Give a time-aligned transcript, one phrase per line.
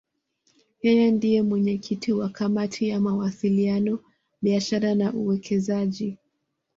[0.85, 3.93] Yeye ndiye mwenyekiti wa Kamati ya Mawasiliano,
[4.41, 6.17] Biashara na Uwekezaji.